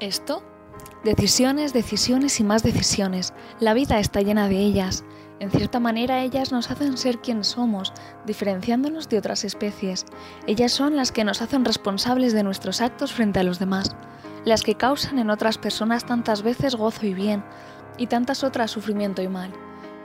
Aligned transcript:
¿Esto? 0.00 0.44
Decisiones, 1.02 1.72
decisiones 1.72 2.38
y 2.38 2.44
más 2.44 2.62
decisiones. 2.62 3.34
La 3.58 3.74
vida 3.74 3.98
está 3.98 4.20
llena 4.20 4.48
de 4.48 4.58
ellas. 4.58 5.02
En 5.40 5.50
cierta 5.50 5.80
manera 5.80 6.22
ellas 6.22 6.52
nos 6.52 6.70
hacen 6.70 6.96
ser 6.96 7.18
quien 7.18 7.42
somos, 7.42 7.92
diferenciándonos 8.24 9.08
de 9.08 9.18
otras 9.18 9.42
especies. 9.42 10.06
Ellas 10.46 10.70
son 10.70 10.94
las 10.94 11.10
que 11.10 11.24
nos 11.24 11.42
hacen 11.42 11.64
responsables 11.64 12.32
de 12.32 12.44
nuestros 12.44 12.80
actos 12.80 13.12
frente 13.12 13.40
a 13.40 13.42
los 13.42 13.58
demás, 13.58 13.96
las 14.44 14.62
que 14.62 14.76
causan 14.76 15.18
en 15.18 15.30
otras 15.30 15.58
personas 15.58 16.06
tantas 16.06 16.42
veces 16.42 16.76
gozo 16.76 17.04
y 17.04 17.14
bien, 17.14 17.42
y 17.96 18.06
tantas 18.06 18.44
otras 18.44 18.70
sufrimiento 18.70 19.20
y 19.20 19.28
mal. 19.28 19.50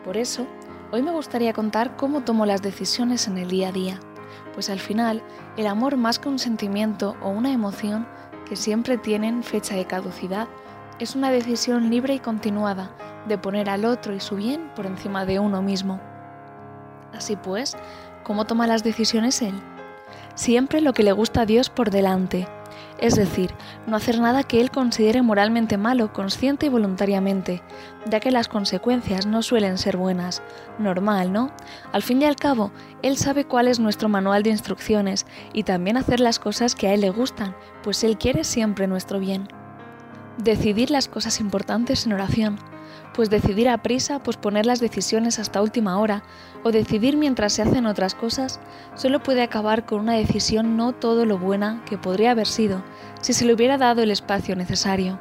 Por 0.03 0.17
eso, 0.17 0.47
hoy 0.91 1.03
me 1.03 1.11
gustaría 1.11 1.53
contar 1.53 1.97
cómo 1.97 2.21
tomo 2.21 2.47
las 2.47 2.63
decisiones 2.63 3.27
en 3.27 3.37
el 3.37 3.49
día 3.49 3.69
a 3.69 3.73
día, 3.73 3.99
pues 4.55 4.71
al 4.71 4.79
final, 4.79 5.21
el 5.55 5.67
amor 5.67 5.97
más 5.97 6.17
que 6.17 6.29
un 6.29 6.39
sentimiento 6.39 7.15
o 7.21 7.29
una 7.29 7.51
emoción 7.51 8.07
siempre 8.55 8.97
tienen 8.97 9.43
fecha 9.43 9.75
de 9.75 9.85
caducidad, 9.85 10.47
es 10.99 11.15
una 11.15 11.31
decisión 11.31 11.89
libre 11.89 12.13
y 12.13 12.19
continuada 12.19 12.91
de 13.27 13.37
poner 13.37 13.69
al 13.69 13.85
otro 13.85 14.13
y 14.13 14.19
su 14.19 14.35
bien 14.35 14.69
por 14.75 14.85
encima 14.85 15.25
de 15.25 15.39
uno 15.39 15.61
mismo. 15.61 15.99
Así 17.13 17.35
pues, 17.35 17.75
¿cómo 18.23 18.45
toma 18.45 18.67
las 18.67 18.83
decisiones 18.83 19.41
él? 19.41 19.55
Siempre 20.35 20.81
lo 20.81 20.93
que 20.93 21.03
le 21.03 21.11
gusta 21.11 21.41
a 21.41 21.45
Dios 21.45 21.69
por 21.69 21.91
delante, 21.91 22.47
es 22.99 23.15
decir, 23.15 23.53
no 23.87 23.95
hacer 23.95 24.19
nada 24.19 24.43
que 24.43 24.61
él 24.61 24.71
considere 24.71 25.21
moralmente 25.21 25.77
malo, 25.77 26.13
consciente 26.13 26.65
y 26.65 26.69
voluntariamente, 26.69 27.61
ya 28.09 28.19
que 28.19 28.31
las 28.31 28.47
consecuencias 28.47 29.25
no 29.25 29.41
suelen 29.41 29.77
ser 29.77 29.97
buenas. 29.97 30.41
Normal, 30.79 31.31
¿no? 31.31 31.51
Al 31.91 32.03
fin 32.03 32.21
y 32.21 32.25
al 32.25 32.35
cabo, 32.35 32.71
él 33.01 33.17
sabe 33.17 33.45
cuál 33.45 33.67
es 33.67 33.79
nuestro 33.79 34.09
manual 34.09 34.43
de 34.43 34.51
instrucciones 34.51 35.25
y 35.53 35.63
también 35.63 35.97
hacer 35.97 36.19
las 36.19 36.39
cosas 36.39 36.75
que 36.75 36.87
a 36.87 36.93
él 36.93 37.01
le 37.01 37.09
gustan, 37.09 37.55
pues 37.83 38.03
él 38.03 38.17
quiere 38.17 38.43
siempre 38.43 38.87
nuestro 38.87 39.19
bien. 39.19 39.47
Decidir 40.37 40.89
las 40.89 41.07
cosas 41.07 41.39
importantes 41.39 42.05
en 42.05 42.13
oración 42.13 42.72
pues 43.13 43.29
decidir 43.29 43.69
a 43.69 43.81
prisa, 43.83 44.19
posponer 44.23 44.65
las 44.65 44.79
decisiones 44.79 45.39
hasta 45.39 45.61
última 45.61 45.99
hora 45.99 46.23
o 46.63 46.71
decidir 46.71 47.17
mientras 47.17 47.53
se 47.53 47.61
hacen 47.61 47.85
otras 47.85 48.15
cosas 48.15 48.59
solo 48.95 49.21
puede 49.21 49.41
acabar 49.41 49.85
con 49.85 49.99
una 49.99 50.13
decisión 50.13 50.77
no 50.77 50.93
todo 50.93 51.25
lo 51.25 51.37
buena 51.37 51.83
que 51.85 51.97
podría 51.97 52.31
haber 52.31 52.47
sido 52.47 52.83
si 53.21 53.33
se 53.33 53.45
le 53.45 53.53
hubiera 53.53 53.77
dado 53.77 54.01
el 54.01 54.11
espacio 54.11 54.55
necesario. 54.55 55.19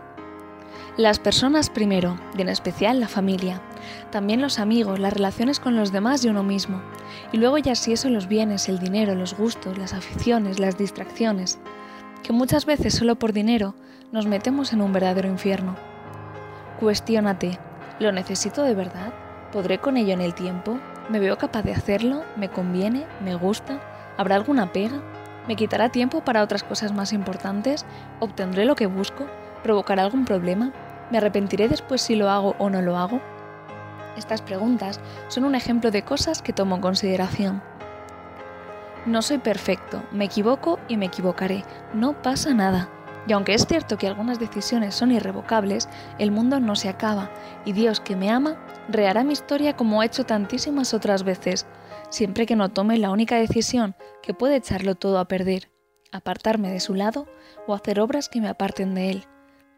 Las 0.96 1.18
personas 1.18 1.70
primero, 1.70 2.18
y 2.36 2.42
en 2.42 2.50
especial 2.50 3.00
la 3.00 3.08
familia, 3.08 3.62
también 4.10 4.42
los 4.42 4.58
amigos, 4.58 4.98
las 4.98 5.14
relaciones 5.14 5.58
con 5.58 5.74
los 5.74 5.90
demás 5.90 6.22
y 6.22 6.28
uno 6.28 6.42
mismo, 6.42 6.82
y 7.32 7.38
luego 7.38 7.56
ya 7.56 7.74
si 7.74 7.94
eso 7.94 8.10
los 8.10 8.28
bienes, 8.28 8.68
el 8.68 8.78
dinero, 8.78 9.14
los 9.14 9.34
gustos, 9.34 9.78
las 9.78 9.94
aficiones, 9.94 10.58
las 10.58 10.76
distracciones, 10.76 11.58
que 12.22 12.34
muchas 12.34 12.66
veces 12.66 12.94
solo 12.94 13.16
por 13.16 13.32
dinero 13.32 13.74
nos 14.12 14.26
metemos 14.26 14.74
en 14.74 14.82
un 14.82 14.92
verdadero 14.92 15.28
infierno. 15.28 15.91
Cuestiónate, 16.82 17.60
¿Lo 18.00 18.10
necesito 18.10 18.64
de 18.64 18.74
verdad? 18.74 19.12
¿Podré 19.52 19.78
con 19.78 19.96
ello 19.96 20.14
en 20.14 20.20
el 20.20 20.34
tiempo? 20.34 20.80
¿Me 21.08 21.20
veo 21.20 21.38
capaz 21.38 21.62
de 21.62 21.72
hacerlo? 21.72 22.24
¿Me 22.34 22.48
conviene? 22.48 23.06
¿Me 23.24 23.36
gusta? 23.36 23.78
¿Habrá 24.16 24.34
alguna 24.34 24.72
pega? 24.72 25.00
¿Me 25.46 25.54
quitará 25.54 25.90
tiempo 25.90 26.24
para 26.24 26.42
otras 26.42 26.64
cosas 26.64 26.92
más 26.92 27.12
importantes? 27.12 27.86
¿Obtendré 28.18 28.64
lo 28.64 28.74
que 28.74 28.86
busco? 28.86 29.28
¿Provocará 29.62 30.02
algún 30.02 30.24
problema? 30.24 30.72
¿Me 31.12 31.18
arrepentiré 31.18 31.68
después 31.68 32.02
si 32.02 32.16
lo 32.16 32.28
hago 32.28 32.56
o 32.58 32.68
no 32.68 32.82
lo 32.82 32.96
hago? 32.96 33.20
Estas 34.16 34.42
preguntas 34.42 34.98
son 35.28 35.44
un 35.44 35.54
ejemplo 35.54 35.92
de 35.92 36.02
cosas 36.02 36.42
que 36.42 36.52
tomo 36.52 36.74
en 36.74 36.80
consideración. 36.80 37.62
No 39.06 39.22
soy 39.22 39.38
perfecto, 39.38 40.02
me 40.10 40.24
equivoco 40.24 40.80
y 40.88 40.96
me 40.96 41.06
equivocaré, 41.06 41.62
no 41.94 42.20
pasa 42.22 42.52
nada. 42.54 42.88
Y 43.26 43.32
aunque 43.32 43.54
es 43.54 43.66
cierto 43.66 43.98
que 43.98 44.06
algunas 44.06 44.40
decisiones 44.40 44.94
son 44.94 45.12
irrevocables, 45.12 45.88
el 46.18 46.30
mundo 46.30 46.58
no 46.60 46.74
se 46.74 46.88
acaba 46.88 47.30
y 47.64 47.72
Dios 47.72 48.00
que 48.00 48.16
me 48.16 48.30
ama 48.30 48.56
rehará 48.88 49.22
mi 49.22 49.32
historia 49.32 49.76
como 49.76 50.00
ha 50.00 50.06
hecho 50.06 50.24
tantísimas 50.24 50.92
otras 50.92 51.22
veces, 51.22 51.66
siempre 52.10 52.46
que 52.46 52.56
no 52.56 52.70
tome 52.70 52.98
la 52.98 53.10
única 53.10 53.36
decisión 53.36 53.94
que 54.22 54.34
puede 54.34 54.56
echarlo 54.56 54.96
todo 54.96 55.18
a 55.18 55.28
perder, 55.28 55.70
apartarme 56.10 56.70
de 56.70 56.80
su 56.80 56.94
lado 56.94 57.26
o 57.66 57.74
hacer 57.74 58.00
obras 58.00 58.28
que 58.28 58.40
me 58.40 58.48
aparten 58.48 58.94
de 58.94 59.10
él. 59.10 59.24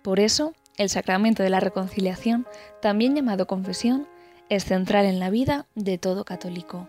Por 0.02 0.20
eso, 0.20 0.52
el 0.76 0.88
sacramento 0.88 1.42
de 1.42 1.50
la 1.50 1.60
reconciliación, 1.60 2.46
también 2.80 3.14
llamado 3.14 3.46
confesión, 3.46 4.08
es 4.48 4.64
central 4.64 5.06
en 5.06 5.20
la 5.20 5.30
vida 5.30 5.66
de 5.74 5.98
todo 5.98 6.24
católico. 6.24 6.88